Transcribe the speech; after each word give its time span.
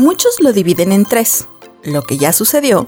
Muchos 0.00 0.40
lo 0.40 0.54
dividen 0.54 0.92
en 0.92 1.04
tres, 1.04 1.46
lo 1.84 2.02
que 2.04 2.16
ya 2.16 2.32
sucedió, 2.32 2.86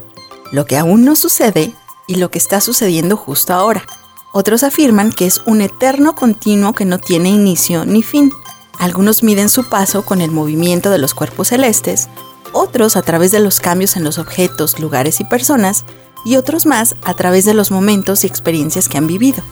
lo 0.50 0.64
que 0.64 0.78
aún 0.78 1.04
no 1.04 1.14
sucede 1.14 1.74
y 2.06 2.14
lo 2.14 2.30
que 2.30 2.38
está 2.38 2.62
sucediendo 2.62 3.18
justo 3.18 3.52
ahora. 3.52 3.84
Otros 4.32 4.62
afirman 4.62 5.12
que 5.12 5.26
es 5.26 5.42
un 5.44 5.60
eterno 5.60 6.14
continuo 6.14 6.72
que 6.72 6.86
no 6.86 6.98
tiene 6.98 7.28
inicio 7.28 7.84
ni 7.84 8.02
fin. 8.02 8.32
Algunos 8.78 9.22
miden 9.22 9.50
su 9.50 9.68
paso 9.68 10.06
con 10.06 10.22
el 10.22 10.30
movimiento 10.30 10.88
de 10.88 10.96
los 10.96 11.12
cuerpos 11.12 11.48
celestes, 11.48 12.08
otros 12.54 12.96
a 12.96 13.02
través 13.02 13.30
de 13.30 13.40
los 13.40 13.60
cambios 13.60 13.96
en 13.96 14.04
los 14.04 14.16
objetos, 14.16 14.80
lugares 14.80 15.20
y 15.20 15.24
personas, 15.24 15.84
y 16.24 16.36
otros 16.36 16.64
más 16.64 16.96
a 17.04 17.12
través 17.12 17.44
de 17.44 17.52
los 17.52 17.70
momentos 17.70 18.24
y 18.24 18.26
experiencias 18.26 18.88
que 18.88 18.96
han 18.96 19.06
vivido. 19.06 19.42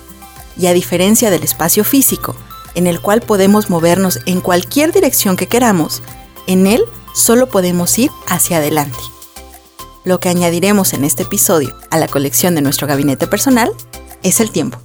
Y 0.57 0.69
a 0.69 0.73
diferencia 0.73 1.29
del 1.29 1.43
espacio 1.43 1.85
físico, 1.85 2.35
en 2.75 2.87
el 2.87 3.03
cual 3.03 3.21
podemos 3.21 3.69
movernos 3.69 4.19
en 4.25 4.41
cualquier 4.41 4.93
dirección 4.93 5.37
que 5.37 5.47
queramos, 5.47 6.01
en 6.47 6.67
él 6.67 6.85
solo 7.21 7.49
podemos 7.49 7.99
ir 7.99 8.11
hacia 8.27 8.57
adelante. 8.57 8.99
Lo 10.05 10.19
que 10.19 10.31
añadiremos 10.31 10.95
en 10.95 11.05
este 11.05 11.25
episodio 11.25 11.77
a 11.91 11.99
la 11.99 12.09
colección 12.09 12.55
de 12.55 12.63
nuestro 12.63 12.87
gabinete 12.87 13.27
personal 13.27 13.71
es 14.23 14.41
el 14.41 14.51
tiempo. 14.51 14.79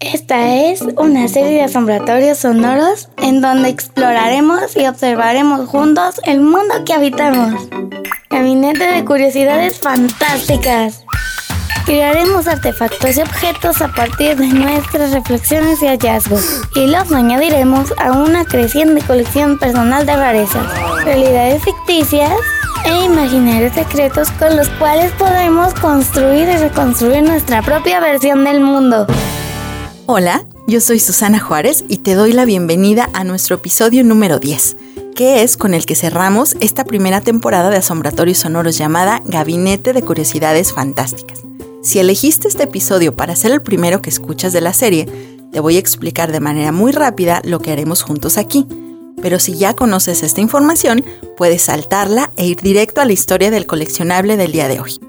Esta 0.00 0.54
es 0.54 0.82
una 0.96 1.26
serie 1.26 1.54
de 1.54 1.62
asombratorios 1.62 2.38
sonoros 2.38 3.08
en 3.16 3.40
donde 3.40 3.68
exploraremos 3.68 4.76
y 4.76 4.86
observaremos 4.86 5.68
juntos 5.68 6.20
el 6.24 6.40
mundo 6.40 6.84
que 6.86 6.92
habitamos. 6.92 7.68
Gabinete 8.30 8.84
de 8.84 9.04
curiosidades 9.04 9.80
fantásticas. 9.80 11.04
Crearemos 11.88 12.46
artefactos 12.46 13.16
y 13.16 13.22
objetos 13.22 13.80
a 13.80 13.88
partir 13.88 14.36
de 14.36 14.48
nuestras 14.48 15.10
reflexiones 15.10 15.82
y 15.82 15.86
hallazgos 15.86 16.60
y 16.74 16.86
los 16.86 17.10
añadiremos 17.10 17.94
a 17.96 18.12
una 18.12 18.44
creciente 18.44 19.00
colección 19.06 19.58
personal 19.58 20.04
de 20.04 20.14
rarezas, 20.14 20.66
realidades 21.06 21.62
ficticias 21.64 22.34
e 22.84 23.04
imaginarios 23.06 23.72
secretos 23.72 24.30
con 24.32 24.54
los 24.54 24.68
cuales 24.68 25.12
podemos 25.12 25.72
construir 25.72 26.46
y 26.50 26.58
reconstruir 26.58 27.22
nuestra 27.22 27.62
propia 27.62 28.00
versión 28.00 28.44
del 28.44 28.60
mundo. 28.60 29.06
Hola, 30.04 30.44
yo 30.66 30.82
soy 30.82 31.00
Susana 31.00 31.40
Juárez 31.40 31.86
y 31.88 31.96
te 31.96 32.16
doy 32.16 32.34
la 32.34 32.44
bienvenida 32.44 33.08
a 33.14 33.24
nuestro 33.24 33.56
episodio 33.56 34.04
número 34.04 34.38
10, 34.38 34.76
que 35.14 35.42
es 35.42 35.56
con 35.56 35.72
el 35.72 35.86
que 35.86 35.94
cerramos 35.94 36.54
esta 36.60 36.84
primera 36.84 37.22
temporada 37.22 37.70
de 37.70 37.78
Asombratorios 37.78 38.36
Sonoros 38.36 38.76
llamada 38.76 39.22
Gabinete 39.24 39.94
de 39.94 40.02
Curiosidades 40.02 40.74
Fantásticas. 40.74 41.47
Si 41.80 42.00
elegiste 42.00 42.48
este 42.48 42.64
episodio 42.64 43.14
para 43.14 43.36
ser 43.36 43.52
el 43.52 43.62
primero 43.62 44.02
que 44.02 44.10
escuchas 44.10 44.52
de 44.52 44.60
la 44.60 44.72
serie, 44.72 45.06
te 45.52 45.60
voy 45.60 45.76
a 45.76 45.78
explicar 45.78 46.32
de 46.32 46.40
manera 46.40 46.72
muy 46.72 46.90
rápida 46.90 47.40
lo 47.44 47.60
que 47.60 47.70
haremos 47.70 48.02
juntos 48.02 48.36
aquí. 48.36 48.66
Pero 49.22 49.38
si 49.38 49.56
ya 49.56 49.74
conoces 49.74 50.22
esta 50.24 50.40
información, 50.40 51.04
puedes 51.36 51.62
saltarla 51.62 52.32
e 52.36 52.46
ir 52.46 52.56
directo 52.56 53.00
a 53.00 53.04
la 53.04 53.12
historia 53.12 53.50
del 53.50 53.66
coleccionable 53.66 54.36
del 54.36 54.52
día 54.52 54.68
de 54.68 54.80
hoy. 54.80 55.00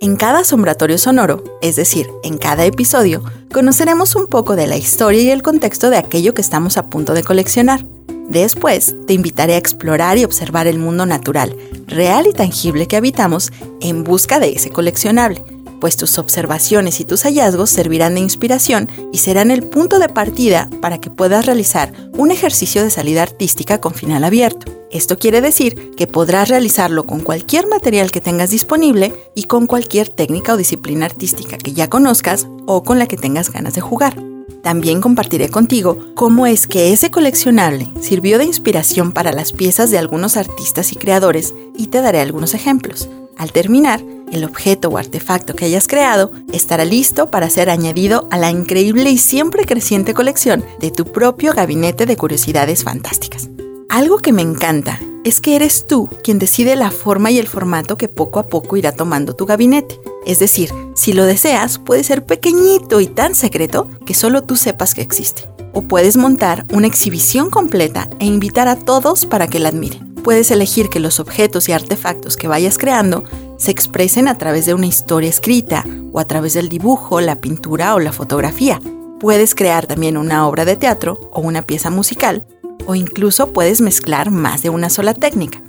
En 0.00 0.16
cada 0.16 0.40
asombratorio 0.40 0.98
sonoro, 0.98 1.42
es 1.62 1.76
decir, 1.76 2.06
en 2.22 2.38
cada 2.38 2.64
episodio, 2.66 3.22
conoceremos 3.52 4.14
un 4.14 4.26
poco 4.26 4.56
de 4.56 4.66
la 4.66 4.76
historia 4.76 5.22
y 5.22 5.30
el 5.30 5.42
contexto 5.42 5.90
de 5.90 5.96
aquello 5.96 6.34
que 6.34 6.42
estamos 6.42 6.76
a 6.76 6.88
punto 6.88 7.14
de 7.14 7.24
coleccionar. 7.24 7.84
Después, 8.28 8.94
te 9.06 9.14
invitaré 9.14 9.54
a 9.54 9.58
explorar 9.58 10.18
y 10.18 10.24
observar 10.24 10.66
el 10.66 10.78
mundo 10.78 11.06
natural, 11.06 11.56
real 11.86 12.26
y 12.26 12.32
tangible 12.32 12.86
que 12.86 12.96
habitamos 12.96 13.50
en 13.80 14.04
busca 14.04 14.38
de 14.38 14.50
ese 14.50 14.70
coleccionable, 14.70 15.42
pues 15.80 15.96
tus 15.96 16.18
observaciones 16.18 17.00
y 17.00 17.04
tus 17.04 17.22
hallazgos 17.22 17.70
servirán 17.70 18.14
de 18.14 18.20
inspiración 18.20 18.88
y 19.12 19.18
serán 19.18 19.50
el 19.50 19.62
punto 19.62 19.98
de 19.98 20.08
partida 20.08 20.68
para 20.80 20.98
que 20.98 21.10
puedas 21.10 21.46
realizar 21.46 21.92
un 22.12 22.30
ejercicio 22.30 22.82
de 22.82 22.90
salida 22.90 23.22
artística 23.22 23.80
con 23.80 23.94
final 23.94 24.24
abierto. 24.24 24.72
Esto 24.90 25.18
quiere 25.18 25.40
decir 25.40 25.92
que 25.96 26.06
podrás 26.06 26.48
realizarlo 26.48 27.04
con 27.04 27.20
cualquier 27.20 27.66
material 27.66 28.10
que 28.10 28.20
tengas 28.20 28.50
disponible 28.50 29.14
y 29.34 29.44
con 29.44 29.66
cualquier 29.66 30.08
técnica 30.08 30.54
o 30.54 30.56
disciplina 30.56 31.06
artística 31.06 31.58
que 31.58 31.72
ya 31.72 31.88
conozcas 31.88 32.46
o 32.66 32.82
con 32.82 32.98
la 32.98 33.06
que 33.06 33.16
tengas 33.16 33.50
ganas 33.52 33.74
de 33.74 33.80
jugar. 33.80 34.16
También 34.62 35.00
compartiré 35.00 35.48
contigo 35.48 35.98
cómo 36.14 36.46
es 36.46 36.66
que 36.66 36.92
ese 36.92 37.10
coleccionable 37.10 37.88
sirvió 38.00 38.38
de 38.38 38.44
inspiración 38.44 39.12
para 39.12 39.32
las 39.32 39.52
piezas 39.52 39.90
de 39.90 39.98
algunos 39.98 40.36
artistas 40.36 40.92
y 40.92 40.96
creadores 40.96 41.54
y 41.76 41.88
te 41.88 42.00
daré 42.00 42.20
algunos 42.20 42.54
ejemplos. 42.54 43.08
Al 43.36 43.52
terminar, 43.52 44.02
el 44.32 44.44
objeto 44.44 44.88
o 44.88 44.98
artefacto 44.98 45.54
que 45.54 45.64
hayas 45.64 45.86
creado 45.86 46.32
estará 46.52 46.84
listo 46.84 47.30
para 47.30 47.50
ser 47.50 47.70
añadido 47.70 48.28
a 48.30 48.36
la 48.36 48.50
increíble 48.50 49.10
y 49.10 49.18
siempre 49.18 49.64
creciente 49.64 50.12
colección 50.12 50.64
de 50.80 50.90
tu 50.90 51.04
propio 51.06 51.54
gabinete 51.54 52.04
de 52.04 52.16
curiosidades 52.16 52.84
fantásticas. 52.84 53.48
Algo 53.88 54.18
que 54.18 54.32
me 54.32 54.42
encanta 54.42 55.00
es 55.28 55.40
que 55.40 55.56
eres 55.56 55.86
tú 55.86 56.08
quien 56.22 56.38
decide 56.38 56.76
la 56.76 56.90
forma 56.90 57.30
y 57.30 57.38
el 57.38 57.48
formato 57.48 57.96
que 57.96 58.08
poco 58.08 58.38
a 58.40 58.46
poco 58.46 58.76
irá 58.76 58.92
tomando 58.92 59.34
tu 59.34 59.46
gabinete. 59.46 60.00
Es 60.26 60.38
decir, 60.38 60.72
si 60.94 61.12
lo 61.12 61.24
deseas, 61.24 61.78
puede 61.78 62.04
ser 62.04 62.24
pequeñito 62.24 63.00
y 63.00 63.06
tan 63.06 63.34
secreto 63.34 63.88
que 64.06 64.14
solo 64.14 64.42
tú 64.42 64.56
sepas 64.56 64.94
que 64.94 65.02
existe. 65.02 65.48
O 65.72 65.82
puedes 65.82 66.16
montar 66.16 66.66
una 66.72 66.86
exhibición 66.86 67.50
completa 67.50 68.08
e 68.18 68.26
invitar 68.26 68.68
a 68.68 68.76
todos 68.76 69.26
para 69.26 69.48
que 69.48 69.58
la 69.58 69.68
admiren. 69.68 70.14
Puedes 70.22 70.50
elegir 70.50 70.88
que 70.88 71.00
los 71.00 71.20
objetos 71.20 71.68
y 71.68 71.72
artefactos 71.72 72.36
que 72.36 72.48
vayas 72.48 72.78
creando 72.78 73.24
se 73.56 73.70
expresen 73.70 74.28
a 74.28 74.38
través 74.38 74.66
de 74.66 74.74
una 74.74 74.86
historia 74.86 75.30
escrita 75.30 75.84
o 76.12 76.20
a 76.20 76.24
través 76.26 76.54
del 76.54 76.68
dibujo, 76.68 77.20
la 77.20 77.40
pintura 77.40 77.94
o 77.94 77.98
la 77.98 78.12
fotografía. 78.12 78.80
Puedes 79.20 79.54
crear 79.54 79.86
también 79.86 80.16
una 80.16 80.46
obra 80.46 80.64
de 80.64 80.76
teatro 80.76 81.30
o 81.32 81.40
una 81.40 81.62
pieza 81.62 81.90
musical 81.90 82.46
o 82.88 82.94
incluso 82.94 83.52
puedes 83.52 83.82
mezclar 83.82 84.30
más 84.30 84.62
de 84.62 84.70
una 84.70 84.88
sola 84.88 85.12
técnica. 85.12 85.62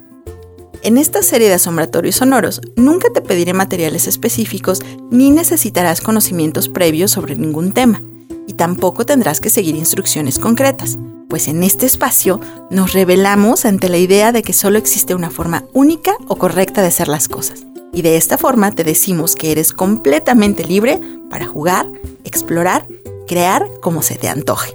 En 0.83 0.97
esta 0.97 1.21
serie 1.21 1.49
de 1.49 1.55
asombratorios 1.55 2.15
sonoros 2.15 2.61
nunca 2.77 3.09
te 3.13 3.21
pediré 3.21 3.51
materiales 3.53 4.07
específicos 4.07 4.79
ni 5.11 5.29
necesitarás 5.29 5.99
conocimientos 5.99 6.69
previos 6.69 7.11
sobre 7.11 7.35
ningún 7.35 7.73
tema, 7.73 8.01
y 8.47 8.53
tampoco 8.53 9.05
tendrás 9.05 9.41
que 9.41 9.49
seguir 9.49 9.75
instrucciones 9.75 10.39
concretas, 10.39 10.97
pues 11.27 11.49
en 11.49 11.61
este 11.61 11.85
espacio 11.85 12.39
nos 12.71 12.93
revelamos 12.93 13.65
ante 13.65 13.89
la 13.89 13.97
idea 13.97 14.31
de 14.31 14.41
que 14.41 14.53
solo 14.53 14.77
existe 14.77 15.13
una 15.13 15.29
forma 15.29 15.65
única 15.73 16.13
o 16.29 16.37
correcta 16.37 16.81
de 16.81 16.87
hacer 16.87 17.09
las 17.09 17.27
cosas, 17.27 17.65
y 17.91 18.01
de 18.01 18.15
esta 18.15 18.37
forma 18.37 18.71
te 18.71 18.85
decimos 18.85 19.35
que 19.35 19.51
eres 19.51 19.73
completamente 19.73 20.63
libre 20.63 21.01
para 21.29 21.45
jugar, 21.45 21.85
explorar, 22.23 22.87
crear 23.27 23.67
como 23.81 24.03
se 24.03 24.15
te 24.15 24.29
antoje. 24.29 24.71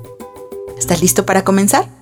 ¿Estás 0.76 1.00
listo 1.00 1.24
para 1.24 1.42
comenzar? 1.42 1.93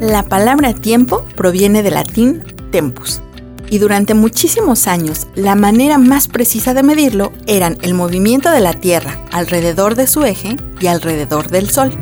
La 0.00 0.24
palabra 0.24 0.74
tiempo 0.74 1.24
proviene 1.36 1.82
del 1.82 1.94
latín 1.94 2.44
tempus, 2.70 3.22
y 3.70 3.78
durante 3.78 4.12
muchísimos 4.12 4.86
años 4.86 5.26
la 5.34 5.54
manera 5.54 5.96
más 5.96 6.28
precisa 6.28 6.74
de 6.74 6.82
medirlo 6.82 7.32
eran 7.46 7.78
el 7.80 7.94
movimiento 7.94 8.50
de 8.50 8.60
la 8.60 8.74
Tierra 8.74 9.18
alrededor 9.30 9.94
de 9.94 10.06
su 10.06 10.24
eje 10.24 10.56
y 10.80 10.88
alrededor 10.88 11.48
del 11.48 11.70
Sol. 11.70 11.96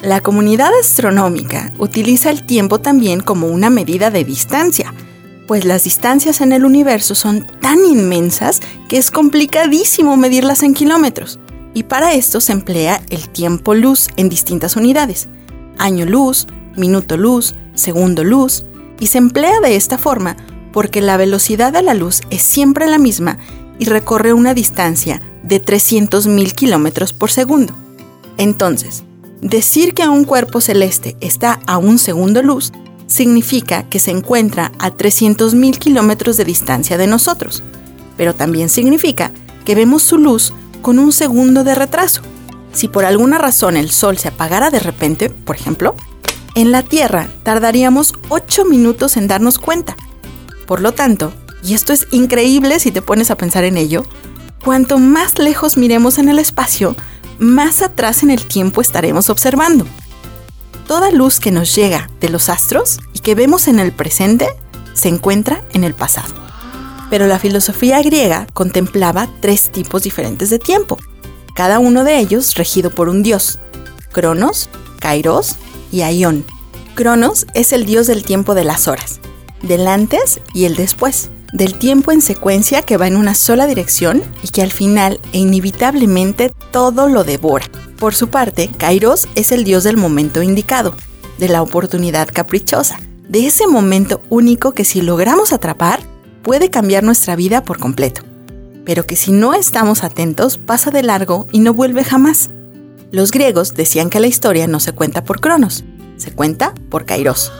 La 0.00 0.20
comunidad 0.20 0.70
astronómica 0.80 1.72
utiliza 1.78 2.30
el 2.30 2.44
tiempo 2.44 2.80
también 2.80 3.20
como 3.20 3.48
una 3.48 3.70
medida 3.70 4.10
de 4.10 4.24
distancia, 4.24 4.94
pues 5.52 5.66
las 5.66 5.84
distancias 5.84 6.40
en 6.40 6.52
el 6.52 6.64
universo 6.64 7.14
son 7.14 7.46
tan 7.60 7.84
inmensas 7.84 8.62
que 8.88 8.96
es 8.96 9.10
complicadísimo 9.10 10.16
medirlas 10.16 10.62
en 10.62 10.72
kilómetros. 10.72 11.38
Y 11.74 11.82
para 11.82 12.14
esto 12.14 12.40
se 12.40 12.52
emplea 12.52 13.02
el 13.10 13.28
tiempo 13.28 13.74
luz 13.74 14.08
en 14.16 14.30
distintas 14.30 14.76
unidades, 14.76 15.28
año 15.76 16.06
luz, 16.06 16.46
minuto 16.74 17.18
luz, 17.18 17.54
segundo 17.74 18.24
luz, 18.24 18.64
y 18.98 19.08
se 19.08 19.18
emplea 19.18 19.60
de 19.60 19.76
esta 19.76 19.98
forma 19.98 20.38
porque 20.72 21.02
la 21.02 21.18
velocidad 21.18 21.74
de 21.74 21.82
la 21.82 21.92
luz 21.92 22.22
es 22.30 22.40
siempre 22.40 22.86
la 22.86 22.96
misma 22.96 23.36
y 23.78 23.84
recorre 23.84 24.32
una 24.32 24.54
distancia 24.54 25.20
de 25.42 25.62
300.000 25.62 26.52
kilómetros 26.52 27.12
por 27.12 27.30
segundo. 27.30 27.74
Entonces, 28.38 29.04
decir 29.42 29.92
que 29.92 30.08
un 30.08 30.24
cuerpo 30.24 30.62
celeste 30.62 31.14
está 31.20 31.60
a 31.66 31.76
un 31.76 31.98
segundo 31.98 32.42
luz 32.42 32.72
significa 33.12 33.84
que 33.84 33.98
se 33.98 34.10
encuentra 34.10 34.72
a 34.78 34.90
300.000 34.90 35.78
kilómetros 35.78 36.36
de 36.36 36.44
distancia 36.44 36.96
de 36.96 37.06
nosotros, 37.06 37.62
pero 38.16 38.34
también 38.34 38.68
significa 38.68 39.32
que 39.64 39.74
vemos 39.74 40.02
su 40.02 40.18
luz 40.18 40.52
con 40.80 40.98
un 40.98 41.12
segundo 41.12 41.62
de 41.62 41.74
retraso. 41.74 42.22
Si 42.72 42.88
por 42.88 43.04
alguna 43.04 43.38
razón 43.38 43.76
el 43.76 43.90
Sol 43.90 44.18
se 44.18 44.28
apagara 44.28 44.70
de 44.70 44.80
repente, 44.80 45.30
por 45.30 45.56
ejemplo, 45.56 45.94
en 46.54 46.72
la 46.72 46.82
Tierra 46.82 47.28
tardaríamos 47.42 48.14
8 48.28 48.64
minutos 48.64 49.16
en 49.16 49.28
darnos 49.28 49.58
cuenta. 49.58 49.96
Por 50.66 50.80
lo 50.80 50.92
tanto, 50.92 51.32
y 51.62 51.74
esto 51.74 51.92
es 51.92 52.08
increíble 52.10 52.80
si 52.80 52.90
te 52.90 53.02
pones 53.02 53.30
a 53.30 53.36
pensar 53.36 53.64
en 53.64 53.76
ello, 53.76 54.04
cuanto 54.64 54.98
más 54.98 55.38
lejos 55.38 55.76
miremos 55.76 56.18
en 56.18 56.28
el 56.28 56.38
espacio, 56.38 56.96
más 57.38 57.82
atrás 57.82 58.22
en 58.22 58.30
el 58.30 58.46
tiempo 58.46 58.80
estaremos 58.80 59.30
observando. 59.30 59.86
Toda 60.86 61.10
luz 61.10 61.40
que 61.40 61.50
nos 61.50 61.74
llega 61.74 62.10
de 62.20 62.28
los 62.28 62.48
astros 62.48 63.00
y 63.14 63.20
que 63.20 63.34
vemos 63.34 63.68
en 63.68 63.78
el 63.78 63.92
presente 63.92 64.48
se 64.94 65.08
encuentra 65.08 65.64
en 65.72 65.84
el 65.84 65.94
pasado. 65.94 66.34
Pero 67.10 67.26
la 67.26 67.38
filosofía 67.38 68.02
griega 68.02 68.46
contemplaba 68.52 69.28
tres 69.40 69.70
tipos 69.70 70.02
diferentes 70.02 70.50
de 70.50 70.58
tiempo, 70.58 70.98
cada 71.54 71.78
uno 71.78 72.04
de 72.04 72.18
ellos 72.18 72.54
regido 72.54 72.90
por 72.90 73.08
un 73.08 73.22
dios, 73.22 73.58
Cronos, 74.12 74.70
Kairos 74.98 75.56
y 75.90 76.02
Aion. 76.02 76.44
Cronos 76.94 77.46
es 77.54 77.72
el 77.72 77.86
dios 77.86 78.06
del 78.06 78.24
tiempo 78.24 78.54
de 78.54 78.64
las 78.64 78.88
horas, 78.88 79.20
del 79.62 79.86
antes 79.86 80.40
y 80.54 80.64
el 80.64 80.76
después, 80.76 81.30
del 81.52 81.74
tiempo 81.74 82.12
en 82.12 82.22
secuencia 82.22 82.82
que 82.82 82.96
va 82.96 83.06
en 83.06 83.16
una 83.16 83.34
sola 83.34 83.66
dirección 83.66 84.22
y 84.42 84.48
que 84.48 84.62
al 84.62 84.72
final 84.72 85.20
e 85.32 85.38
inevitablemente 85.38 86.50
todo 86.70 87.08
lo 87.08 87.24
devora. 87.24 87.66
Por 88.02 88.16
su 88.16 88.30
parte, 88.30 88.68
Kairos 88.78 89.28
es 89.36 89.52
el 89.52 89.62
dios 89.62 89.84
del 89.84 89.96
momento 89.96 90.42
indicado, 90.42 90.96
de 91.38 91.48
la 91.48 91.62
oportunidad 91.62 92.28
caprichosa, 92.32 92.98
de 93.28 93.46
ese 93.46 93.68
momento 93.68 94.22
único 94.28 94.72
que 94.72 94.84
si 94.84 95.02
logramos 95.02 95.52
atrapar, 95.52 96.00
puede 96.42 96.68
cambiar 96.68 97.04
nuestra 97.04 97.36
vida 97.36 97.62
por 97.62 97.78
completo, 97.78 98.22
pero 98.84 99.06
que 99.06 99.14
si 99.14 99.30
no 99.30 99.54
estamos 99.54 100.02
atentos 100.02 100.58
pasa 100.58 100.90
de 100.90 101.04
largo 101.04 101.46
y 101.52 101.60
no 101.60 101.74
vuelve 101.74 102.02
jamás. 102.02 102.50
Los 103.12 103.30
griegos 103.30 103.72
decían 103.74 104.10
que 104.10 104.18
la 104.18 104.26
historia 104.26 104.66
no 104.66 104.80
se 104.80 104.90
cuenta 104.94 105.22
por 105.22 105.40
Cronos, 105.40 105.84
se 106.16 106.32
cuenta 106.32 106.74
por 106.90 107.04
Kairos. 107.04 107.52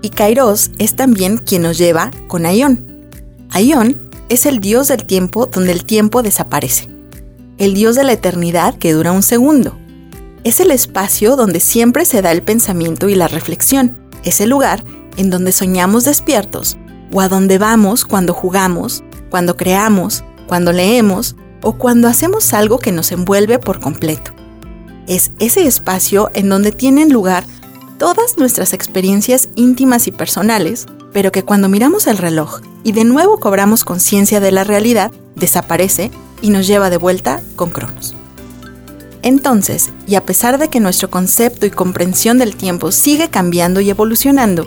Y 0.00 0.08
Kairos 0.08 0.70
es 0.78 0.96
también 0.96 1.36
quien 1.36 1.60
nos 1.60 1.76
lleva 1.76 2.10
con 2.26 2.46
Aion. 2.46 3.06
Aion 3.50 4.08
es 4.30 4.46
el 4.46 4.60
dios 4.60 4.88
del 4.88 5.04
tiempo 5.04 5.44
donde 5.44 5.72
el 5.72 5.84
tiempo 5.84 6.22
desaparece. 6.22 6.97
El 7.58 7.74
dios 7.74 7.96
de 7.96 8.04
la 8.04 8.12
eternidad 8.12 8.76
que 8.76 8.92
dura 8.92 9.10
un 9.10 9.24
segundo. 9.24 9.76
Es 10.44 10.60
el 10.60 10.70
espacio 10.70 11.34
donde 11.34 11.58
siempre 11.58 12.04
se 12.04 12.22
da 12.22 12.30
el 12.30 12.42
pensamiento 12.42 13.08
y 13.08 13.16
la 13.16 13.26
reflexión. 13.26 13.96
Es 14.22 14.40
el 14.40 14.50
lugar 14.50 14.84
en 15.16 15.28
donde 15.28 15.50
soñamos 15.50 16.04
despiertos 16.04 16.76
o 17.12 17.20
a 17.20 17.28
donde 17.28 17.58
vamos 17.58 18.04
cuando 18.04 18.32
jugamos, 18.32 19.02
cuando 19.28 19.56
creamos, 19.56 20.22
cuando 20.46 20.72
leemos 20.72 21.34
o 21.60 21.72
cuando 21.72 22.06
hacemos 22.06 22.52
algo 22.54 22.78
que 22.78 22.92
nos 22.92 23.10
envuelve 23.10 23.58
por 23.58 23.80
completo. 23.80 24.30
Es 25.08 25.32
ese 25.40 25.66
espacio 25.66 26.30
en 26.34 26.48
donde 26.48 26.70
tienen 26.70 27.12
lugar 27.12 27.44
todas 27.98 28.38
nuestras 28.38 28.72
experiencias 28.72 29.48
íntimas 29.56 30.06
y 30.06 30.12
personales, 30.12 30.86
pero 31.12 31.32
que 31.32 31.42
cuando 31.42 31.68
miramos 31.68 32.06
el 32.06 32.18
reloj 32.18 32.60
y 32.84 32.92
de 32.92 33.02
nuevo 33.02 33.40
cobramos 33.40 33.84
conciencia 33.84 34.38
de 34.38 34.52
la 34.52 34.62
realidad, 34.62 35.10
desaparece 35.34 36.12
y 36.42 36.50
nos 36.50 36.66
lleva 36.66 36.90
de 36.90 36.96
vuelta 36.96 37.40
con 37.56 37.70
Cronos. 37.70 38.14
Entonces, 39.22 39.90
y 40.06 40.14
a 40.14 40.24
pesar 40.24 40.58
de 40.58 40.68
que 40.68 40.80
nuestro 40.80 41.10
concepto 41.10 41.66
y 41.66 41.70
comprensión 41.70 42.38
del 42.38 42.56
tiempo 42.56 42.92
sigue 42.92 43.28
cambiando 43.28 43.80
y 43.80 43.90
evolucionando, 43.90 44.66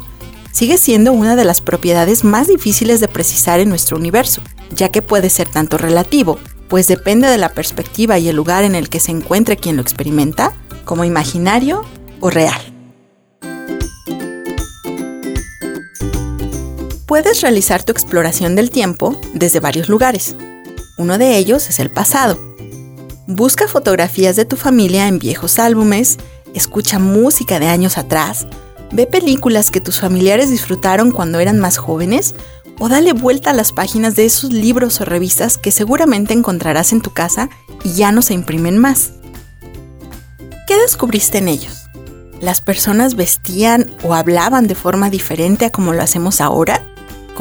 sigue 0.52 0.78
siendo 0.78 1.14
una 1.14 1.36
de 1.36 1.46
las 1.46 1.62
propiedades 1.62 2.24
más 2.24 2.48
difíciles 2.48 3.00
de 3.00 3.08
precisar 3.08 3.60
en 3.60 3.70
nuestro 3.70 3.98
universo, 3.98 4.42
ya 4.76 4.90
que 4.90 5.02
puede 5.02 5.30
ser 5.30 5.48
tanto 5.48 5.78
relativo, 5.78 6.38
pues 6.68 6.88
depende 6.88 7.28
de 7.28 7.38
la 7.38 7.50
perspectiva 7.50 8.20
y 8.20 8.30
el 8.30 8.36
lugar 8.36 8.64
en 8.64 8.76
el 8.76 8.90
que 8.90 9.00
se 9.00 9.12
encuentre 9.12 9.58
quien 9.58 9.78
lo 9.78 9.82
experimenta, 9.82 10.54
como 10.86 11.06
imaginario 11.06 11.84
o 12.20 12.30
real. 12.30 12.62
Puedes 17.06 17.42
realizar 17.42 17.84
tu 17.84 17.92
exploración 17.92 18.56
del 18.56 18.70
tiempo 18.70 19.20
desde 19.34 19.60
varios 19.60 19.90
lugares. 19.90 20.36
Uno 21.02 21.18
de 21.18 21.36
ellos 21.36 21.68
es 21.68 21.80
el 21.80 21.90
pasado. 21.90 22.38
Busca 23.26 23.68
fotografías 23.68 24.36
de 24.36 24.46
tu 24.46 24.56
familia 24.56 25.08
en 25.08 25.18
viejos 25.18 25.58
álbumes, 25.58 26.20
escucha 26.54 27.00
música 27.00 27.60
de 27.60 27.66
años 27.66 27.98
atrás, 27.98 28.46
ve 28.92 29.08
películas 29.08 29.72
que 29.72 29.82
tus 29.82 30.00
familiares 30.00 30.52
disfrutaron 30.52 31.10
cuando 31.10 31.40
eran 31.40 31.58
más 31.58 31.78
jóvenes 31.78 32.36
o 32.78 32.88
dale 32.88 33.14
vuelta 33.14 33.50
a 33.50 33.54
las 33.54 33.72
páginas 33.72 34.16
de 34.16 34.26
esos 34.26 34.54
libros 34.54 35.02
o 35.02 35.06
revistas 35.06 35.58
que 35.58 35.72
seguramente 35.72 36.36
encontrarás 36.36 36.92
en 36.92 37.02
tu 37.02 37.12
casa 37.12 37.50
y 37.84 37.94
ya 37.94 38.12
no 38.12 38.22
se 38.22 38.36
imprimen 38.36 38.78
más. 38.78 39.14
¿Qué 40.68 40.78
descubriste 40.78 41.40
en 41.40 41.48
ellos? 41.48 41.86
¿Las 42.42 42.62
personas 42.62 43.16
vestían 43.16 43.90
o 44.04 44.14
hablaban 44.14 44.68
de 44.68 44.76
forma 44.76 45.10
diferente 45.10 45.66
a 45.66 45.72
como 45.72 45.94
lo 45.94 46.04
hacemos 46.04 46.42
ahora? 46.42 46.86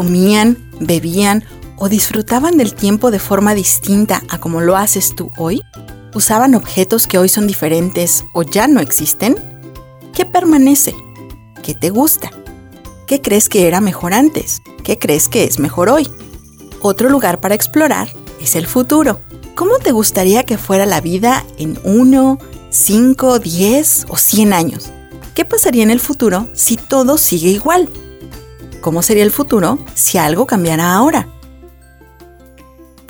comían, 0.01 0.57
bebían 0.81 1.45
o 1.81 1.89
disfrutaban 1.89 2.59
del 2.59 2.75
tiempo 2.75 3.11
de 3.11 3.19
forma 3.19 3.55
distinta 3.55 4.23
a 4.29 4.39
como 4.39 4.61
lo 4.61 4.77
haces 4.77 5.17
tú 5.17 5.33
hoy? 5.37 5.63
¿Usaban 6.15 6.55
objetos 6.55 7.07
que 7.07 7.19
hoy 7.19 7.29
son 7.29 7.47
diferentes 7.47 8.25
o 8.35 8.43
ya 8.43 8.69
no 8.69 8.81
existen? 8.81 9.35
¿Qué 10.15 10.27
permanece? 10.27 10.95
¿Qué 11.63 11.75
te 11.75 11.89
gusta? 11.89 12.31
¿Qué 13.07 13.23
crees 13.23 13.49
que 13.49 13.67
era 13.67 13.81
mejor 13.81 14.13
antes? 14.13 14.61
¿Qué 14.85 14.99
crees 14.99 15.29
que 15.29 15.45
es 15.45 15.59
mejor 15.59 15.89
hoy? 15.89 16.09
Otro 16.83 17.09
lugar 17.09 17.41
para 17.41 17.55
explorar 17.55 18.09
es 18.41 18.57
el 18.57 18.67
futuro. 18.67 19.21
¿Cómo 19.55 19.79
te 19.79 19.93
gustaría 19.93 20.45
que 20.45 20.59
fuera 20.59 20.85
la 20.85 21.01
vida 21.01 21.45
en 21.57 21.79
1, 21.85 22.39
5, 22.69 23.39
10 23.39 24.07
o 24.09 24.17
100 24.17 24.53
años? 24.53 24.91
¿Qué 25.35 25.47
pasaría 25.47 25.83
en 25.83 25.91
el 25.91 26.01
futuro 26.01 26.49
si 26.53 26.77
todo 26.77 27.17
sigue 27.17 27.49
igual? 27.49 27.89
¿Cómo 28.83 29.01
sería 29.01 29.25
el 29.25 29.31
futuro 29.31 29.79
si 29.95 30.19
algo 30.19 30.47
cambiara 30.47 30.95
ahora? 30.95 31.40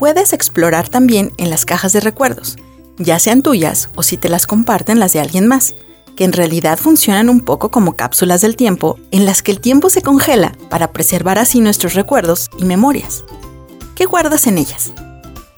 Puedes 0.00 0.32
explorar 0.32 0.88
también 0.88 1.34
en 1.36 1.50
las 1.50 1.66
cajas 1.66 1.92
de 1.92 2.00
recuerdos, 2.00 2.56
ya 2.96 3.18
sean 3.18 3.42
tuyas 3.42 3.90
o 3.96 4.02
si 4.02 4.16
te 4.16 4.30
las 4.30 4.46
comparten 4.46 4.98
las 4.98 5.12
de 5.12 5.20
alguien 5.20 5.46
más, 5.46 5.74
que 6.16 6.24
en 6.24 6.32
realidad 6.32 6.78
funcionan 6.78 7.28
un 7.28 7.42
poco 7.42 7.70
como 7.70 7.96
cápsulas 7.96 8.40
del 8.40 8.56
tiempo 8.56 8.98
en 9.10 9.26
las 9.26 9.42
que 9.42 9.52
el 9.52 9.60
tiempo 9.60 9.90
se 9.90 10.00
congela 10.00 10.56
para 10.70 10.90
preservar 10.94 11.38
así 11.38 11.60
nuestros 11.60 11.92
recuerdos 11.92 12.48
y 12.56 12.64
memorias. 12.64 13.24
¿Qué 13.94 14.06
guardas 14.06 14.46
en 14.46 14.56
ellas? 14.56 14.94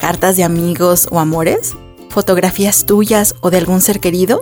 ¿Cartas 0.00 0.36
de 0.36 0.42
amigos 0.42 1.06
o 1.12 1.20
amores? 1.20 1.74
¿Fotografías 2.08 2.84
tuyas 2.84 3.36
o 3.42 3.50
de 3.50 3.58
algún 3.58 3.80
ser 3.80 4.00
querido? 4.00 4.40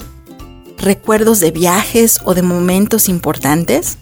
¿Recuerdos 0.78 1.40
de 1.40 1.50
viajes 1.50 2.20
o 2.24 2.32
de 2.32 2.40
momentos 2.40 3.10
importantes? 3.10 3.98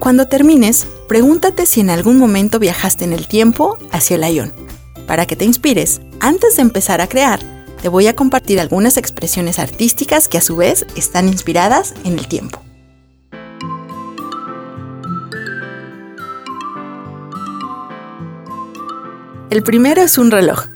Cuando 0.00 0.28
termines, 0.28 0.86
pregúntate 1.08 1.64
si 1.64 1.80
en 1.80 1.88
algún 1.88 2.18
momento 2.18 2.58
viajaste 2.58 3.06
en 3.06 3.14
el 3.14 3.26
tiempo 3.26 3.78
hacia 3.90 4.16
el 4.16 4.24
ayón. 4.24 4.69
Para 5.06 5.26
que 5.26 5.36
te 5.36 5.44
inspires, 5.44 6.00
antes 6.20 6.56
de 6.56 6.62
empezar 6.62 7.00
a 7.00 7.08
crear, 7.08 7.40
te 7.82 7.88
voy 7.88 8.06
a 8.06 8.14
compartir 8.14 8.60
algunas 8.60 8.96
expresiones 8.96 9.58
artísticas 9.58 10.28
que 10.28 10.38
a 10.38 10.42
su 10.42 10.56
vez 10.56 10.86
están 10.96 11.28
inspiradas 11.28 11.94
en 12.04 12.18
el 12.18 12.28
tiempo. 12.28 12.62
El 19.50 19.64
primero 19.64 20.02
es 20.02 20.16
un 20.16 20.30
reloj. 20.30 20.66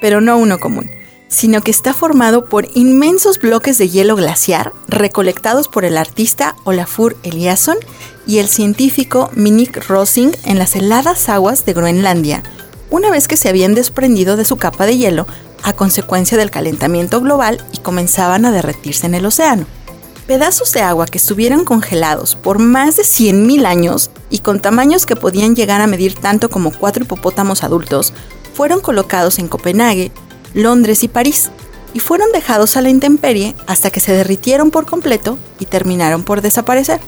pero 0.00 0.20
no 0.20 0.36
uno 0.36 0.60
común, 0.60 0.90
sino 1.28 1.62
que 1.62 1.70
está 1.70 1.94
formado 1.94 2.44
por 2.44 2.68
inmensos 2.74 3.38
bloques 3.38 3.78
de 3.78 3.88
hielo 3.88 4.16
glaciar 4.16 4.72
recolectados 4.86 5.66
por 5.66 5.86
el 5.86 5.96
artista 5.96 6.56
Olafur 6.64 7.16
Eliasson 7.22 7.78
y 8.26 8.38
el 8.38 8.48
científico 8.48 9.30
Minik 9.34 9.88
Rosing 9.88 10.32
en 10.44 10.58
las 10.58 10.76
heladas 10.76 11.30
aguas 11.30 11.64
de 11.64 11.72
Groenlandia, 11.72 12.42
una 12.94 13.10
vez 13.10 13.26
que 13.26 13.36
se 13.36 13.48
habían 13.48 13.74
desprendido 13.74 14.36
de 14.36 14.44
su 14.44 14.56
capa 14.56 14.86
de 14.86 14.96
hielo 14.96 15.26
a 15.64 15.72
consecuencia 15.72 16.38
del 16.38 16.52
calentamiento 16.52 17.20
global 17.20 17.60
y 17.72 17.78
comenzaban 17.78 18.44
a 18.44 18.52
derretirse 18.52 19.06
en 19.06 19.16
el 19.16 19.26
océano. 19.26 19.66
Pedazos 20.28 20.72
de 20.72 20.80
agua 20.80 21.06
que 21.06 21.18
estuvieron 21.18 21.64
congelados 21.64 22.36
por 22.36 22.60
más 22.60 22.96
de 22.96 23.02
100.000 23.02 23.66
años 23.66 24.10
y 24.30 24.38
con 24.38 24.60
tamaños 24.60 25.06
que 25.06 25.16
podían 25.16 25.56
llegar 25.56 25.80
a 25.80 25.88
medir 25.88 26.14
tanto 26.14 26.48
como 26.48 26.70
cuatro 26.70 27.02
hipopótamos 27.02 27.64
adultos, 27.64 28.12
fueron 28.54 28.80
colocados 28.80 29.40
en 29.40 29.48
Copenhague, 29.48 30.12
Londres 30.54 31.02
y 31.02 31.08
París, 31.08 31.50
y 31.94 31.98
fueron 31.98 32.30
dejados 32.30 32.76
a 32.76 32.80
la 32.80 32.90
intemperie 32.90 33.56
hasta 33.66 33.90
que 33.90 33.98
se 33.98 34.12
derritieron 34.12 34.70
por 34.70 34.86
completo 34.86 35.36
y 35.58 35.66
terminaron 35.66 36.22
por 36.22 36.42
desaparecer. 36.42 37.00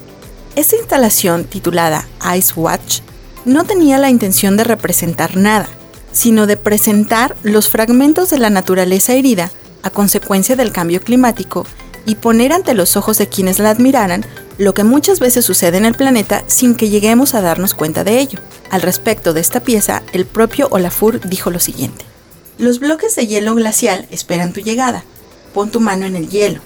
Esta 0.56 0.76
instalación, 0.76 1.44
titulada 1.44 2.08
Ice 2.36 2.52
Watch, 2.56 3.02
no 3.46 3.64
tenía 3.64 3.98
la 3.98 4.10
intención 4.10 4.56
de 4.56 4.64
representar 4.64 5.36
nada, 5.36 5.68
sino 6.12 6.46
de 6.46 6.56
presentar 6.56 7.36
los 7.44 7.68
fragmentos 7.68 8.28
de 8.28 8.38
la 8.38 8.50
naturaleza 8.50 9.14
herida 9.14 9.50
a 9.82 9.90
consecuencia 9.90 10.56
del 10.56 10.72
cambio 10.72 11.00
climático 11.00 11.64
y 12.06 12.16
poner 12.16 12.52
ante 12.52 12.74
los 12.74 12.96
ojos 12.96 13.18
de 13.18 13.28
quienes 13.28 13.60
la 13.60 13.70
admiraran 13.70 14.26
lo 14.58 14.74
que 14.74 14.84
muchas 14.84 15.20
veces 15.20 15.44
sucede 15.44 15.76
en 15.76 15.84
el 15.84 15.94
planeta 15.94 16.42
sin 16.48 16.74
que 16.74 16.88
lleguemos 16.88 17.34
a 17.34 17.40
darnos 17.40 17.74
cuenta 17.74 18.02
de 18.02 18.18
ello. 18.18 18.40
Al 18.70 18.82
respecto 18.82 19.32
de 19.32 19.40
esta 19.40 19.60
pieza, 19.60 20.02
el 20.12 20.26
propio 20.26 20.66
Olafur 20.70 21.20
dijo 21.20 21.50
lo 21.50 21.60
siguiente. 21.60 22.04
Los 22.58 22.80
bloques 22.80 23.14
de 23.14 23.26
hielo 23.26 23.54
glacial 23.54 24.08
esperan 24.10 24.52
tu 24.52 24.60
llegada. 24.60 25.04
Pon 25.54 25.70
tu 25.70 25.78
mano 25.78 26.04
en 26.04 26.16
el 26.16 26.28
hielo. 26.28 26.60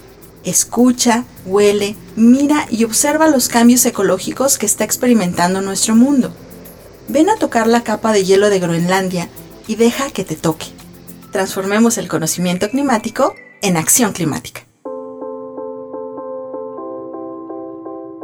Escucha, 0.45 1.25
huele, 1.45 1.97
mira 2.17 2.67
y 2.71 2.85
observa 2.85 3.29
los 3.29 3.49
cambios 3.49 3.85
ecológicos 3.85 4.57
que 4.57 4.67
está 4.67 4.85
experimentando 4.85 5.61
nuestro 5.61 5.95
mundo. 5.95 6.33
Ven 7.13 7.29
a 7.29 7.35
tocar 7.35 7.67
la 7.67 7.83
capa 7.83 8.13
de 8.13 8.23
hielo 8.23 8.51
de 8.51 8.61
Groenlandia 8.61 9.29
y 9.67 9.75
deja 9.75 10.11
que 10.11 10.23
te 10.23 10.37
toque. 10.37 10.67
Transformemos 11.33 11.99
el 11.99 12.07
conocimiento 12.07 12.71
climático 12.71 13.35
en 13.63 13.77
acción 13.77 14.13
climática. 14.13 14.65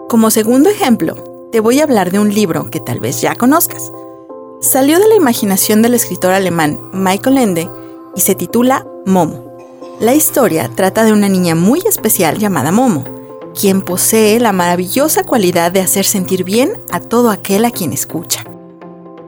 Como 0.09 0.31
segundo 0.31 0.71
ejemplo, 0.71 1.49
te 1.50 1.59
voy 1.59 1.81
a 1.81 1.83
hablar 1.83 2.12
de 2.12 2.21
un 2.21 2.33
libro 2.33 2.71
que 2.71 2.78
tal 2.78 3.00
vez 3.00 3.21
ya 3.21 3.35
conozcas. 3.35 3.90
Salió 4.61 5.00
de 5.00 5.09
la 5.09 5.16
imaginación 5.16 5.83
del 5.83 5.95
escritor 5.95 6.31
alemán 6.31 6.78
Michael 6.93 7.38
Ende 7.38 7.69
y 8.14 8.21
se 8.21 8.37
titula 8.37 8.87
Momo. 9.05 9.57
La 9.99 10.14
historia 10.14 10.71
trata 10.73 11.05
de 11.05 11.12
una 11.12 11.28
niña 11.28 11.57
muy 11.57 11.81
especial 11.81 12.38
llamada 12.38 12.71
Momo, 12.71 13.02
quien 13.52 13.83
posee 13.83 14.38
la 14.38 14.52
maravillosa 14.52 15.25
cualidad 15.25 15.73
de 15.73 15.81
hacer 15.81 16.05
sentir 16.05 16.45
bien 16.45 16.81
a 16.93 17.00
todo 17.00 17.31
aquel 17.31 17.64
a 17.64 17.73
quien 17.73 17.93
escucha. 17.93 18.45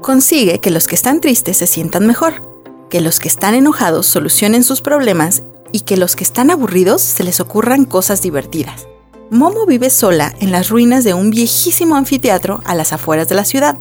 Consigue 0.09 0.59
que 0.61 0.71
los 0.71 0.87
que 0.87 0.95
están 0.95 1.21
tristes 1.21 1.59
se 1.59 1.67
sientan 1.67 2.07
mejor, 2.07 2.41
que 2.89 3.03
los 3.03 3.21
que 3.21 3.29
están 3.29 3.53
enojados 3.53 4.07
solucionen 4.07 4.65
sus 4.65 4.81
problemas 4.81 5.43
y 5.71 5.81
que 5.81 5.99
los 5.99 6.17
que 6.17 6.25
están 6.25 6.51
aburridos 6.51 7.03
se 7.03 7.25
les 7.25 7.41
ocurran 7.41 7.85
cosas 7.85 8.23
divertidas. 8.23 8.89
Momo 9.29 9.67
vive 9.67 9.91
sola 9.91 10.35
en 10.41 10.51
las 10.51 10.71
ruinas 10.71 11.05
de 11.05 11.13
un 11.13 11.29
viejísimo 11.29 11.95
anfiteatro 11.95 12.63
a 12.65 12.75
las 12.75 12.95
afueras 12.95 13.29
de 13.29 13.35
la 13.35 13.45
ciudad. 13.45 13.77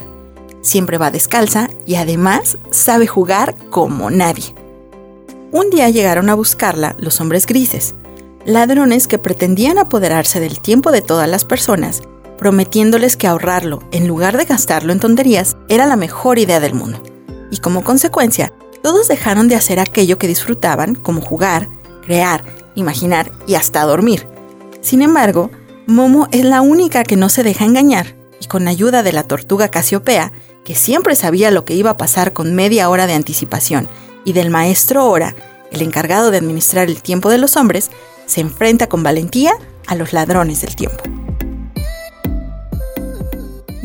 Siempre 0.60 0.98
va 0.98 1.12
descalza 1.12 1.70
y 1.86 1.96
además 1.96 2.58
sabe 2.72 3.08
jugar 3.08 3.56
como 3.70 4.12
nadie. 4.12 4.54
Un 5.54 5.70
día 5.70 5.90
llegaron 5.90 6.30
a 6.30 6.36
buscarla 6.36 6.98
los 7.00 7.22
hombres 7.22 7.46
grises, 7.46 7.96
ladrones 8.44 9.08
que 9.08 9.18
pretendían 9.18 9.78
apoderarse 9.78 10.42
del 10.42 10.60
tiempo 10.60 10.92
de 10.92 11.02
todas 11.02 11.30
las 11.30 11.46
personas 11.46 12.02
prometiéndoles 12.38 13.17
que 13.17 13.27
ahorrarlo 13.27 13.84
en 13.91 14.08
lugar 14.08 14.38
de 14.38 14.46
gastarlo 14.46 14.94
en 14.94 15.00
tonterías 15.00 15.58
era 15.70 15.86
la 15.86 15.96
mejor 15.96 16.39
idea 16.39 16.60
del 16.60 16.74
mundo. 16.74 17.01
Y 17.51 17.58
como 17.58 17.84
consecuencia, 17.84 18.53
todos 18.82 19.08
dejaron 19.08 19.48
de 19.48 19.56
hacer 19.56 19.79
aquello 19.79 20.17
que 20.17 20.27
disfrutaban, 20.27 20.96
como 20.96 21.22
jugar, 21.22 21.67
crear, 22.06 22.44
imaginar 22.75 23.32
y 23.48 23.56
hasta 23.56 23.84
dormir. 23.84 24.27
Sin 24.82 25.01
embargo, 25.01 25.51
Momo 25.88 26.27
es 26.32 26.44
la 26.44 26.62
única 26.62 27.03
que 27.03 27.15
no 27.15 27.29
se 27.29 27.44
deja 27.44 27.65
engañar, 27.65 28.15
y 28.39 28.48
con 28.48 28.67
ayuda 28.67 29.03
de 29.03 29.13
la 29.13 29.24
tortuga 29.24 29.70
Casiopea, 29.70 30.32
que 30.63 30.75
siempre 30.75 31.15
sabía 31.15 31.50
lo 31.50 31.65
que 31.65 31.74
iba 31.74 31.91
a 31.91 31.98
pasar 31.98 32.34
con 32.34 32.53
media 32.53 32.89
hora 32.89 33.08
de 33.08 33.13
anticipación, 33.13 33.88
y 34.25 34.34
del 34.34 34.50
maestro 34.50 35.06
Ora, 35.06 35.36
el 35.72 35.82
encargado 35.82 36.32
de 36.32 36.38
administrar 36.38 36.88
el 36.88 37.01
tiempo 37.01 37.29
de 37.29 37.38
los 37.38 37.56
hombres, 37.58 37.89
se 38.25 38.41
enfrenta 38.41 38.88
con 38.88 39.03
valentía 39.03 39.53
a 39.88 39.96
los 39.96 40.13
ladrones 40.13 40.62
del 40.62 40.75
tiempo. 40.75 41.17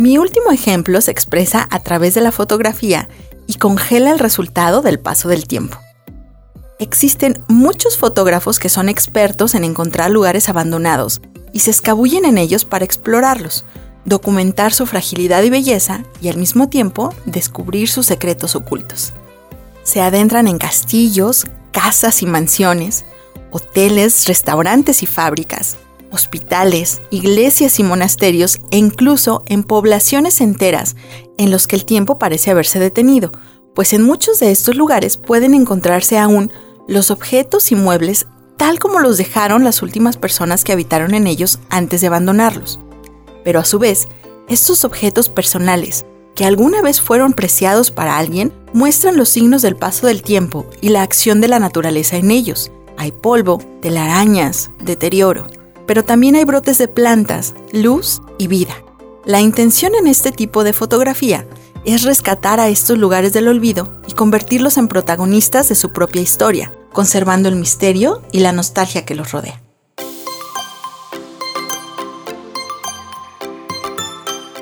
Mi 0.03 0.19
último 0.19 0.51
ejemplo 0.51 1.01
se 1.01 1.13
expresa 1.13 1.69
a 1.71 1.79
través 1.79 2.15
de 2.15 2.23
la 2.23 2.33
fotografía 2.33 3.09
y 3.47 3.55
congela 3.55 4.11
el 4.11 4.19
resultado 4.19 4.83
del 4.83 4.99
paso 4.99 5.29
del 5.29 5.47
tiempo. 5.47 5.79
Existen 6.81 7.41
muchos 7.47 7.97
fotógrafos 7.97 8.59
que 8.59 8.69
son 8.69 8.89
expertos 8.89 9.55
en 9.55 9.63
encontrar 9.63 10.11
lugares 10.11 10.49
abandonados 10.49 11.21
y 11.53 11.61
se 11.61 11.71
escabullen 11.71 12.25
en 12.25 12.37
ellos 12.37 12.65
para 12.65 12.85
explorarlos, 12.85 13.65
documentar 14.05 14.73
su 14.73 14.87
fragilidad 14.87 15.45
y 15.45 15.51
belleza 15.51 16.03
y 16.21 16.31
al 16.31 16.37
mismo 16.37 16.69
tiempo 16.69 17.15
descubrir 17.25 17.89
sus 17.89 18.07
secretos 18.07 18.57
ocultos. 18.57 19.13
Se 19.85 20.01
adentran 20.01 20.49
en 20.49 20.59
castillos, 20.59 21.47
casas 21.71 22.23
y 22.23 22.27
mansiones, 22.27 23.05
hoteles, 23.53 24.27
restaurantes 24.27 25.05
y 25.05 25.07
fábricas, 25.07 25.77
hospitales, 26.13 27.01
iglesias 27.11 27.79
y 27.81 27.83
monasterios 27.83 28.59
e 28.71 28.77
incluso 28.77 29.43
en 29.47 29.65
poblaciones 29.65 30.41
enteras 30.41 30.95
en 31.39 31.51
los 31.51 31.67
que 31.67 31.77
el 31.77 31.85
tiempo 31.85 32.19
parece 32.19 32.51
haberse 32.51 32.79
detenido, 32.79 33.33
pues 33.75 33.93
en 33.93 34.03
muchos 34.03 34.39
de 34.39 34.51
estos 34.51 34.77
lugares 34.77 35.17
pueden 35.17 35.55
encontrarse 35.55 36.19
aún 36.19 36.53
los 36.87 37.11
objetos 37.11 37.73
y 37.73 37.75
muebles 37.75 38.27
tal 38.59 38.79
como 38.79 39.01
los 39.01 39.17
dejaron 39.17 39.65
las 39.65 39.83
últimas 39.83 40.17
personas 40.17 40.63
que 40.63 40.73
habitaron 40.73 41.15
en 41.15 41.27
ellos 41.27 41.59
antes 41.69 42.01
de 42.01 42.07
abandonarlos. 42.07 42.79
Pero 43.43 43.59
a 43.59 43.65
su 43.65 43.79
vez, 43.79 44.07
estos 44.49 44.85
objetos 44.85 45.29
personales, 45.29 46.05
que 46.37 46.45
alguna 46.45 46.81
vez 46.81 47.01
fueron 47.01 47.33
preciados 47.33 47.91
para 47.91 48.19
alguien, 48.19 48.53
muestran 48.73 49.17
los 49.17 49.31
signos 49.31 49.63
del 49.63 49.77
paso 49.77 50.07
del 50.07 50.23
tiempo 50.23 50.67
y 50.81 50.91
la 50.91 51.03
acción 51.03 51.41
de 51.41 51.49
la 51.49 51.59
naturaleza 51.59 52.17
en 52.17 52.31
ellos. 52.31 52.71
Hay 52.97 53.11
polvo, 53.11 53.61
telarañas, 53.81 54.71
deterioro 54.81 55.47
pero 55.93 56.07
también 56.07 56.37
hay 56.37 56.45
brotes 56.45 56.79
de 56.79 56.89
plantas, 56.89 57.53
luz 57.71 58.23
y 58.39 58.47
vida. 58.47 58.75
La 59.27 59.43
intención 59.43 59.95
en 59.95 60.07
este 60.07 60.33
tipo 60.33 60.65
de 60.65 60.73
fotografía 60.73 61.47
es 61.85 62.01
rescatar 62.01 62.61
a 62.61 62.69
estos 62.69 62.97
lugares 62.97 63.35
del 63.35 63.47
olvido 63.47 64.01
y 64.07 64.15
convertirlos 64.15 64.79
en 64.79 64.89
protagonistas 64.89 65.69
de 65.69 65.75
su 65.75 65.93
propia 65.93 66.23
historia, 66.23 66.73
conservando 66.95 67.51
el 67.51 67.57
misterio 67.57 68.23
y 68.33 68.41
la 68.41 68.53
nostalgia 68.53 69.05
que 69.05 69.15
los 69.15 69.33
rodea. 69.33 69.61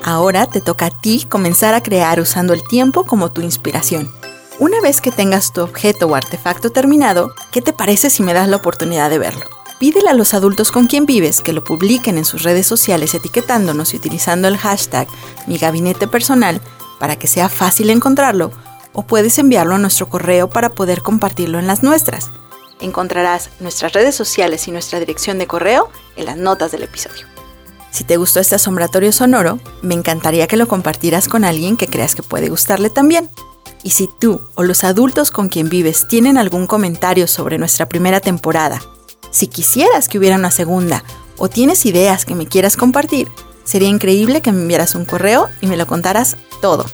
Ahora 0.03 0.47
te 0.47 0.59
toca 0.59 0.87
a 0.87 1.01
ti 1.01 1.25
comenzar 1.29 1.75
a 1.75 1.81
crear 1.81 2.19
usando 2.19 2.51
el 2.51 2.67
tiempo 2.67 3.05
como 3.05 3.31
tu 3.31 3.39
inspiración. 3.39 4.11
Una 4.59 4.81
vez 4.81 4.99
que 4.99 5.11
tengas 5.11 5.53
tu 5.53 5.61
objeto 5.61 6.07
o 6.07 6.15
artefacto 6.15 6.71
terminado, 6.71 7.33
¿qué 7.53 7.61
te 7.61 7.71
parece 7.71 8.09
si 8.09 8.21
me 8.21 8.33
das 8.33 8.49
la 8.49 8.57
oportunidad 8.57 9.09
de 9.09 9.17
verlo? 9.17 9.60
Pídele 9.81 10.11
a 10.11 10.13
los 10.13 10.35
adultos 10.35 10.71
con 10.71 10.85
quien 10.85 11.07
vives 11.07 11.41
que 11.41 11.53
lo 11.53 11.63
publiquen 11.63 12.19
en 12.19 12.23
sus 12.23 12.43
redes 12.43 12.67
sociales 12.67 13.15
etiquetándonos 13.15 13.95
y 13.95 13.97
utilizando 13.97 14.47
el 14.47 14.55
hashtag 14.55 15.07
mi 15.47 15.57
gabinete 15.57 16.07
personal 16.07 16.61
para 16.99 17.15
que 17.15 17.25
sea 17.25 17.49
fácil 17.49 17.89
encontrarlo 17.89 18.51
o 18.93 19.01
puedes 19.07 19.39
enviarlo 19.39 19.73
a 19.73 19.79
nuestro 19.79 20.07
correo 20.07 20.51
para 20.51 20.75
poder 20.75 21.01
compartirlo 21.01 21.57
en 21.57 21.65
las 21.65 21.81
nuestras. 21.81 22.29
Encontrarás 22.79 23.49
nuestras 23.59 23.93
redes 23.93 24.13
sociales 24.13 24.67
y 24.67 24.71
nuestra 24.71 24.99
dirección 24.99 25.39
de 25.39 25.47
correo 25.47 25.89
en 26.15 26.25
las 26.27 26.37
notas 26.37 26.71
del 26.71 26.83
episodio. 26.83 27.25
Si 27.89 28.03
te 28.03 28.17
gustó 28.17 28.39
este 28.39 28.53
asombratorio 28.53 29.11
sonoro, 29.11 29.59
me 29.81 29.95
encantaría 29.95 30.45
que 30.45 30.57
lo 30.57 30.67
compartieras 30.67 31.27
con 31.27 31.43
alguien 31.43 31.75
que 31.75 31.87
creas 31.87 32.13
que 32.13 32.21
puede 32.21 32.49
gustarle 32.49 32.91
también. 32.91 33.31
Y 33.81 33.89
si 33.89 34.07
tú 34.07 34.41
o 34.53 34.61
los 34.61 34.83
adultos 34.83 35.31
con 35.31 35.49
quien 35.49 35.69
vives 35.69 36.07
tienen 36.07 36.37
algún 36.37 36.67
comentario 36.67 37.25
sobre 37.25 37.57
nuestra 37.57 37.89
primera 37.89 38.19
temporada 38.19 38.79
si 39.31 39.47
quisieras 39.47 40.07
que 40.07 40.19
hubiera 40.19 40.35
una 40.35 40.51
segunda 40.51 41.03
o 41.37 41.49
tienes 41.49 41.85
ideas 41.85 42.25
que 42.25 42.35
me 42.35 42.45
quieras 42.45 42.77
compartir, 42.77 43.29
sería 43.63 43.87
increíble 43.87 44.41
que 44.41 44.51
me 44.51 44.61
enviaras 44.61 44.93
un 44.93 45.05
correo 45.05 45.49
y 45.61 45.67
me 45.67 45.77
lo 45.77 45.87
contaras 45.87 46.37
todo. 46.61 46.85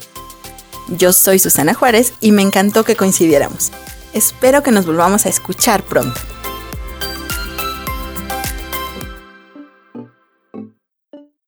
Yo 0.88 1.12
soy 1.12 1.38
Susana 1.38 1.74
Juárez 1.74 2.14
y 2.20 2.32
me 2.32 2.42
encantó 2.42 2.84
que 2.84 2.96
coincidiéramos. 2.96 3.72
Espero 4.14 4.62
que 4.62 4.70
nos 4.70 4.86
volvamos 4.86 5.26
a 5.26 5.28
escuchar 5.28 5.82
pronto. 5.82 6.18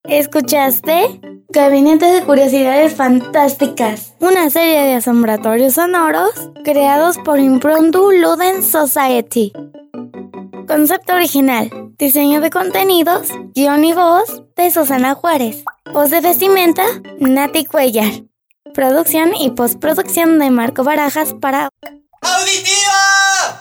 ¿Escuchaste? 0.05 1.21
Gabinete 1.53 2.05
de 2.07 2.23
Curiosidades 2.23 2.95
Fantásticas, 2.95 4.15
una 4.21 4.51
serie 4.51 4.83
de 4.83 4.95
asombratorios 4.95 5.75
sonoros 5.75 6.31
creados 6.65 7.17
por 7.19 7.41
Impromptu 7.41 8.13
Luden 8.13 8.63
Society. 8.63 9.53
Concepto 10.71 11.15
original, 11.15 11.69
diseño 11.99 12.41
de 12.41 12.49
contenidos, 12.49 13.27
guion 13.57 13.85
y 13.85 13.93
voz 13.93 14.45
de 14.55 14.71
Susana 14.71 15.17
Juárez. 15.17 15.65
Voz 15.93 16.11
de 16.11 16.21
vestimenta, 16.21 16.85
Nati 17.19 17.65
Cuellar. 17.65 18.23
Producción 18.73 19.35
y 19.35 19.51
postproducción 19.51 20.39
de 20.39 20.53
Marco 20.53 20.85
Barajas 20.85 21.35
para 21.35 21.71
¡Auditiva! 22.23 23.59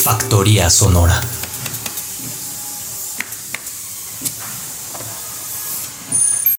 Factoría 0.00 0.68
Sonora. 0.68 1.20